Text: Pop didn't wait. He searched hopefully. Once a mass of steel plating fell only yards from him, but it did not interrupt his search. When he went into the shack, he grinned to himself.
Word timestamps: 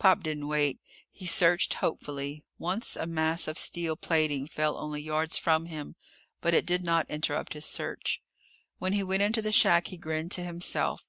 Pop 0.00 0.24
didn't 0.24 0.48
wait. 0.48 0.80
He 1.08 1.24
searched 1.24 1.74
hopefully. 1.74 2.42
Once 2.58 2.96
a 2.96 3.06
mass 3.06 3.46
of 3.46 3.56
steel 3.60 3.94
plating 3.94 4.48
fell 4.48 4.76
only 4.76 5.00
yards 5.00 5.38
from 5.38 5.66
him, 5.66 5.94
but 6.40 6.52
it 6.52 6.66
did 6.66 6.82
not 6.84 7.08
interrupt 7.08 7.52
his 7.52 7.66
search. 7.66 8.20
When 8.80 8.92
he 8.92 9.04
went 9.04 9.22
into 9.22 9.40
the 9.40 9.52
shack, 9.52 9.86
he 9.86 9.96
grinned 9.96 10.32
to 10.32 10.42
himself. 10.42 11.06